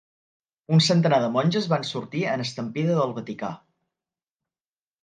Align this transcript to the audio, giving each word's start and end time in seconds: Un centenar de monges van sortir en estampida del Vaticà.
Un 0.77 0.79
centenar 0.85 1.19
de 1.25 1.27
monges 1.35 1.69
van 1.75 1.87
sortir 1.91 2.25
en 2.33 2.45
estampida 2.47 2.99
del 3.03 3.17
Vaticà. 3.21 3.55